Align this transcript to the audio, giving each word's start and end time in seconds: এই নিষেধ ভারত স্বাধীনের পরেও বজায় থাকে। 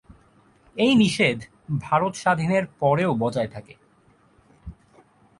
এই 0.75 0.93
নিষেধ 0.95 1.37
ভারত 1.81 2.13
স্বাধীনের 2.15 2.63
পরেও 2.79 3.11
বজায় 3.15 3.47
থাকে। 3.47 3.73